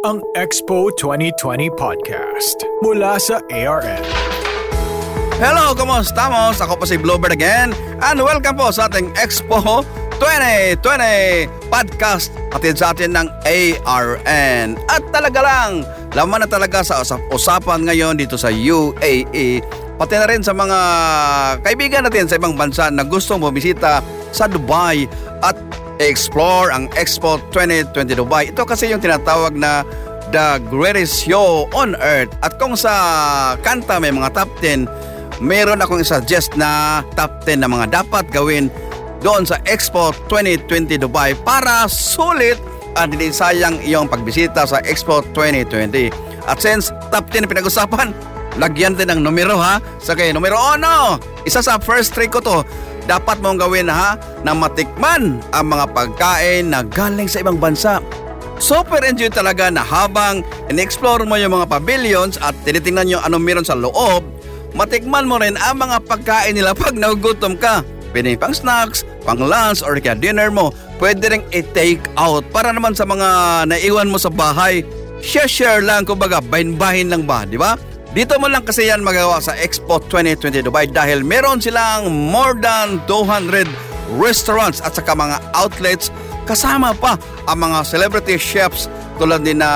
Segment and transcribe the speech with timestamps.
[0.00, 4.00] ang Expo 2020 Podcast mula sa ARN.
[5.36, 6.56] Hello, kumusta mo?
[6.56, 9.84] Ako po si Bluebird again and welcome po sa ating Expo
[10.16, 14.80] 2020 Podcast atid sa atin ng ARN.
[14.88, 15.84] At talaga lang,
[16.16, 19.60] laman na talaga sa usap-usapan ngayon dito sa UAE
[20.00, 20.80] pati na rin sa mga
[21.60, 24.00] kaibigan natin sa ibang bansa na gustong bumisita
[24.32, 25.04] sa Dubai
[25.44, 25.60] at
[26.00, 28.48] explore ang Expo 2020 Dubai.
[28.48, 29.84] Ito kasi yung tinatawag na
[30.32, 32.32] the greatest show on earth.
[32.40, 32.94] At kung sa
[33.60, 34.88] kanta may mga top 10,
[35.44, 38.72] meron akong suggest na top 10 na mga dapat gawin
[39.20, 42.56] doon sa Expo 2020 Dubai para sulit
[42.96, 46.08] at hindi sayang iyong pagbisita sa Expo 2020.
[46.48, 48.16] At since top 10 pinag-usapan,
[48.62, 49.78] lagyan din ng numero ha.
[50.00, 52.64] Sa kay numero 1, isa sa first three ko to
[53.04, 58.00] dapat mong gawin ha na matikman ang mga pagkain na galing sa ibang bansa.
[58.60, 63.64] Super enjoy talaga na habang in-explore mo yung mga pavilions at tinitingnan nyo anong meron
[63.64, 64.20] sa loob,
[64.76, 67.80] matikman mo rin ang mga pagkain nila pag nagugutom ka.
[68.10, 72.92] Pwede pang snacks, pang lunch or kaya dinner mo, pwede rin i-take out para naman
[72.92, 73.28] sa mga
[73.70, 74.82] naiwan mo sa bahay.
[75.20, 77.76] Share-share lang, kumbaga, bahin-bahin lang ba, di ba?
[78.10, 82.98] Dito mo lang kasi yan magawa sa Expo 2020 Dubai dahil meron silang more than
[83.06, 83.70] 200
[84.18, 86.10] restaurants at saka mga outlets
[86.42, 87.14] kasama pa
[87.46, 89.70] ang mga celebrity chefs tulad ni na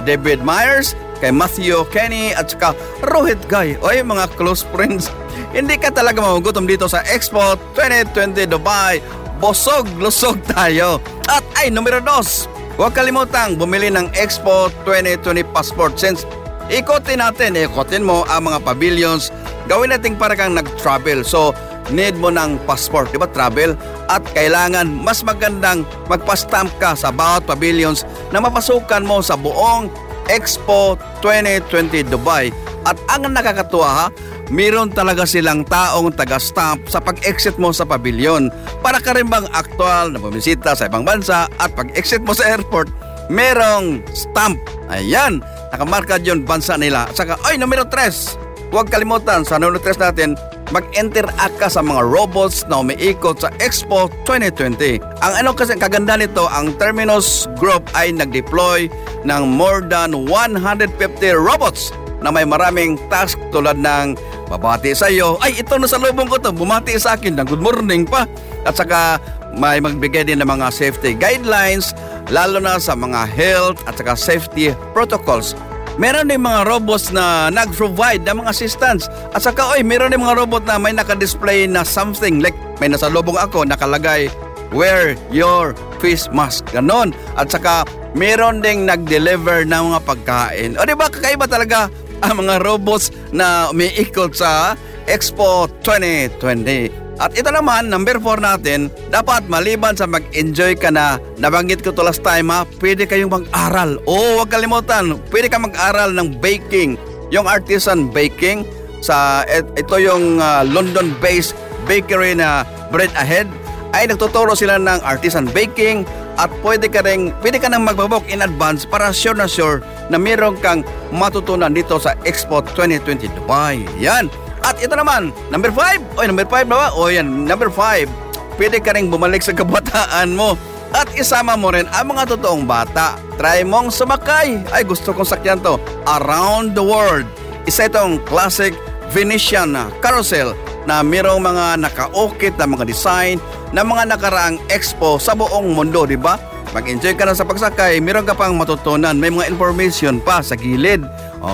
[0.00, 2.72] David Myers, kay Matthew Kenny at saka
[3.04, 5.12] Rohit Guy o yung mga close friends.
[5.56, 9.04] Hindi ka talaga magugutom dito sa Expo 2020 Dubai.
[9.42, 11.04] Bosog, lusog tayo.
[11.28, 12.48] At ay, numero dos,
[12.80, 16.24] huwag kalimutang bumili ng Expo 2020 passport since
[16.72, 19.32] ikotin natin, ikotin mo ang mga pavilions,
[19.66, 21.24] gawin natin para kang nag-travel.
[21.24, 21.52] So,
[21.92, 23.76] need mo ng passport, di ba, travel?
[24.08, 29.92] At kailangan mas magandang magpa-stamp ka sa bawat pavilions na mapasukan mo sa buong
[30.32, 32.48] Expo 2020 Dubai.
[32.84, 34.06] At ang nakakatuwa ha,
[34.52, 38.52] meron talaga silang taong taga-stamp sa pag-exit mo sa pavilion
[38.84, 42.92] para ka rin bang aktual na bumisita sa ibang bansa at pag-exit mo sa airport,
[43.32, 44.60] merong stamp.
[44.92, 45.40] Ayan,
[45.74, 47.10] nakamarka yun bansa nila.
[47.10, 48.70] Saka, ay, numero 3.
[48.70, 50.38] Huwag kalimutan, sa numero 3 natin,
[50.70, 55.02] mag-interact ka sa mga robots na umiikot sa Expo 2020.
[55.20, 58.86] Ang ano kasi kaganda nito, ang Terminus Group ay nag-deploy
[59.26, 60.94] ng more than 150
[61.34, 61.90] robots
[62.24, 64.16] na may maraming task tulad ng
[64.48, 65.36] babati sa iyo.
[65.44, 68.24] Ay, ito na sa lubong ko to, bumati sa akin ng good morning pa.
[68.64, 69.20] At saka
[69.54, 71.94] may magbigay din ng mga safety guidelines
[72.32, 75.52] lalo na sa mga health at saka safety protocols.
[75.94, 79.06] Meron din mga robots na nag-provide ng mga assistance.
[79.30, 82.42] At saka, oy, meron din mga robot na may naka-display na something.
[82.42, 84.26] Like, may nasa lubong ako, nakalagay,
[84.74, 86.66] wear your face mask.
[86.74, 87.14] Ganon.
[87.38, 87.86] At saka,
[88.18, 90.70] meron ding nag-deliver ng mga pagkain.
[90.74, 91.86] O di ba, kakaiba talaga
[92.26, 94.74] ang mga robots na umiikot sa
[95.06, 97.03] Expo 2020.
[97.22, 102.02] At ito naman, number 4 natin, dapat maliban sa mag-enjoy ka na, nabanggit ko to
[102.02, 104.02] last time ha, pwede kayong mag-aral.
[104.10, 106.98] Oo, huwag kalimutan, pwede ka mag-aral ng baking.
[107.30, 108.66] Yung artisan baking,
[108.98, 111.54] sa ito yung uh, London-based
[111.86, 113.46] bakery na Bread Ahead,
[113.94, 116.02] ay nagtuturo sila ng artisan baking
[116.34, 120.18] at pwede ka rin, pwede ka nang magbabook in advance para sure na sure na
[120.18, 120.82] meron kang
[121.14, 123.86] matutunan dito sa Expo 2020 Dubai.
[124.02, 124.26] Yan.
[124.64, 126.16] At ito naman, number 5.
[126.16, 126.88] Oy, number 5 na ba?
[126.96, 128.08] O yan, number 5.
[128.56, 130.56] Pwede ka rin bumalik sa kabataan mo
[130.94, 133.20] at isama mo rin ang mga totoong bata.
[133.36, 134.64] Try mong sumakay.
[134.72, 135.76] Ay, gusto kong sakyan to.
[136.06, 137.28] Around the World.
[137.68, 138.72] Isa itong classic
[139.12, 140.56] Venetian carousel
[140.88, 143.36] na mayroong mga nakaukit na mga design
[143.74, 146.40] na mga nakaraang expo sa buong mundo, di ba?
[146.74, 151.02] Mag-enjoy ka na sa pagsakay, meron ka pang matutunan, may mga information pa sa gilid.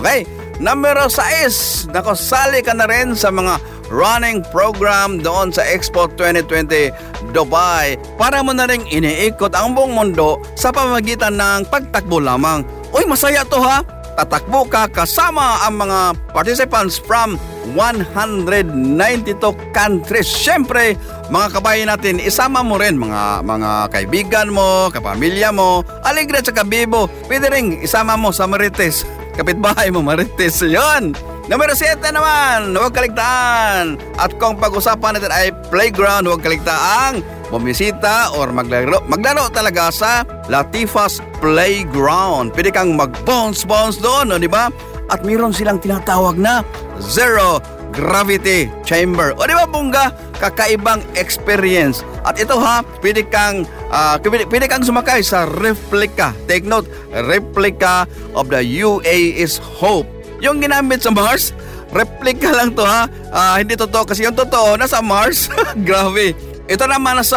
[0.00, 0.24] Okay?
[0.60, 3.56] Numero 6, nako sali ka na rin sa mga
[3.88, 10.36] running program doon sa Expo 2020 Dubai para mo na rin iniikot ang buong mundo
[10.60, 12.60] sa pamagitan ng pagtakbo lamang.
[12.92, 13.80] Uy, masaya to ha!
[14.20, 17.40] Tatakbo ka kasama ang mga participants from
[17.72, 19.40] 192
[19.72, 20.28] countries.
[20.28, 20.92] Siyempre,
[21.32, 27.08] mga kabayan natin, isama mo rin mga mga kaibigan mo, kapamilya mo, aligre at kabibo.
[27.32, 29.08] Pwede rin isama mo sa Marites
[29.40, 31.16] kapitbahay mo marites yon.
[31.48, 33.96] Numero 7 naman, huwag kaligtaan.
[34.20, 41.18] At kung pag-usapan natin ay playground, huwag kaligtaang bumisita or maglaro, maglaro talaga sa Latifas
[41.40, 42.52] Playground.
[42.54, 44.68] Pwede kang mag-bounce-bounce doon, no, di ba?
[45.10, 46.62] At mayroon silang tinatawag na
[47.02, 47.58] zero
[48.00, 49.36] gravity chamber.
[49.36, 50.08] O di ba bungga?
[50.40, 52.00] Kakaibang experience.
[52.24, 56.32] At ito ha, pwede kang, uh, pwede, pwede kang sumakay sa replica.
[56.48, 56.88] Take note,
[57.28, 60.08] replica of the UAE's Hope.
[60.40, 61.52] Yung ginamit sa Mars,
[61.92, 63.04] replica lang to ha.
[63.28, 65.52] Uh, hindi totoo kasi yung totoo nasa Mars.
[65.88, 66.32] Grabe.
[66.70, 67.36] Ito naman nasa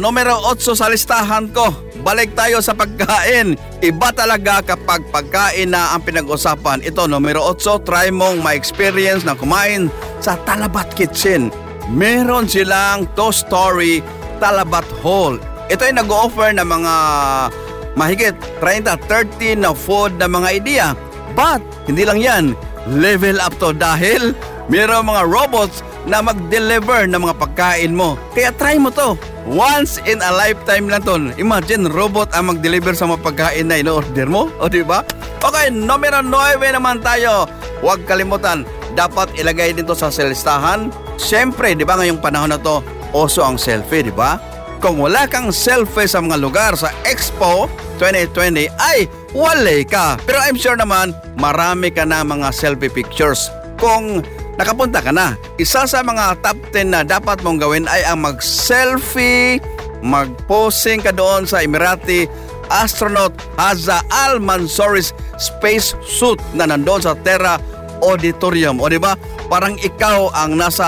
[0.00, 1.68] numero 8 sa listahan ko.
[1.98, 3.58] Balik tayo sa pagkain.
[3.82, 6.82] Iba talaga kapag pagkain na ang pinag-usapan.
[6.86, 9.90] Ito, numero 8, try mong ma-experience na kumain
[10.22, 11.50] sa Talabat Kitchen.
[11.90, 14.04] Meron silang two-story
[14.38, 15.42] Talabat Hall.
[15.66, 16.94] Ito ay nag-offer ng mga
[17.98, 20.86] mahigit 30-30 na food na mga idea.
[21.34, 21.60] But,
[21.90, 22.44] hindi lang yan,
[22.86, 24.38] level up to dahil
[24.70, 28.16] meron mga robots na mag-deliver ng mga pagkain mo.
[28.32, 29.14] Kaya try mo to.
[29.44, 31.20] Once in a lifetime lang to.
[31.36, 34.48] Imagine, robot ang mag-deliver sa mga pagkain na in-order mo.
[34.58, 35.04] O di ba?
[35.44, 37.44] Okay, numero 9 naman tayo.
[37.84, 38.64] Huwag kalimutan,
[38.96, 40.90] dapat ilagay dito sa selistahan.
[41.20, 42.80] Siyempre, di ba ngayong panahon na to,
[43.12, 44.40] oso ang selfie, di ba?
[44.78, 47.66] Kung wala kang selfie sa mga lugar sa Expo
[47.98, 50.14] 2020 ay wala ka.
[50.22, 53.50] Pero I'm sure naman marami ka na mga selfie pictures.
[53.74, 54.22] Kung
[54.58, 55.38] nakapunta ka na.
[55.56, 59.62] Isa sa mga top 10 na dapat mong gawin ay ang mag-selfie,
[60.02, 62.26] mag-posing ka doon sa Emirati
[62.68, 67.56] astronaut Haza Al Mansouri's space suit na nandoon sa Terra
[68.04, 68.78] Auditorium.
[68.78, 69.16] O di ba?
[69.48, 70.86] Parang ikaw ang nasa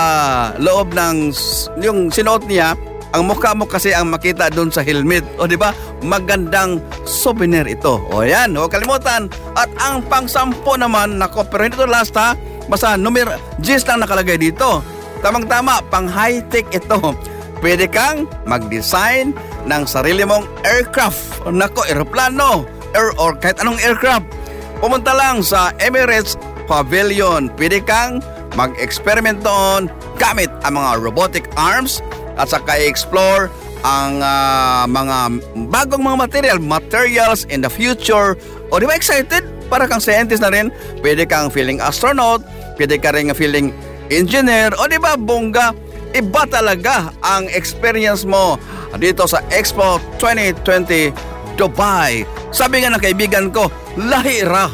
[0.61, 1.33] loob ng
[1.81, 2.77] yung sinuot niya
[3.11, 5.25] ang mukha mo kasi ang makita doon sa helmet.
[5.35, 5.75] O di ba?
[5.99, 7.99] Magandang souvenir ito.
[8.07, 9.27] O yan, huwag kalimutan.
[9.51, 14.37] At ang pang-sampo naman, nako, pero hindi ito last ha Basta numero G's lang nakalagay
[14.37, 14.83] dito.
[15.21, 17.13] Tamang-tama, pang high-tech ito.
[17.61, 19.37] Pwede kang mag-design
[19.69, 21.45] ng sarili mong aircraft.
[21.45, 22.65] Nako, aeroplano.
[22.97, 24.25] Air or kahit anong aircraft.
[24.81, 26.35] Pumunta lang sa Emirates
[26.65, 27.53] Pavilion.
[27.53, 28.17] Pwede kang
[28.57, 29.87] mag-experiment doon
[30.17, 32.01] gamit ang mga robotic arms
[32.35, 33.53] at saka i-explore
[33.85, 35.17] ang uh, mga
[35.69, 38.37] bagong mga material, materials in the future.
[38.73, 39.45] O di ba excited?
[39.71, 40.67] Para kang scientist na rin.
[40.99, 42.43] Pwede kang feeling astronaut,
[42.75, 43.71] pwede ka rin feeling
[44.11, 45.71] engineer, o di ba bongga,
[46.11, 48.59] iba talaga ang experience mo
[48.99, 52.27] dito sa Expo 2020 Dubai.
[52.51, 54.67] Sabi nga ng kaibigan ko, lahira